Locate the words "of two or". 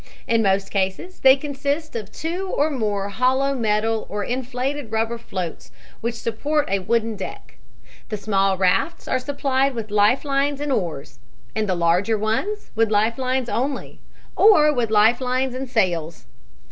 1.95-2.71